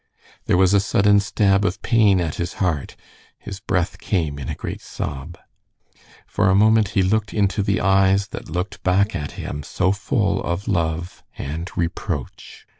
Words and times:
There 0.45 0.57
was 0.57 0.73
a 0.73 0.79
sudden 0.79 1.19
stab 1.19 1.63
of 1.63 1.79
pain 1.83 2.19
at 2.19 2.33
his 2.41 2.53
heart, 2.53 2.95
his 3.37 3.59
breath 3.59 3.99
came 3.99 4.39
in 4.39 4.49
a 4.49 4.55
great 4.55 4.81
sob. 4.81 5.37
For 6.25 6.49
a 6.49 6.55
moment 6.55 6.89
he 6.97 7.03
looked 7.03 7.35
into 7.35 7.61
the 7.61 7.79
eyes 7.79 8.29
that 8.29 8.49
looked 8.49 8.81
back 8.81 9.15
at 9.15 9.33
him 9.33 9.61
so 9.61 9.91
full 9.91 10.41
of 10.43 10.67
love 10.67 11.23
and 11.37 11.69
reproach. 11.77 12.65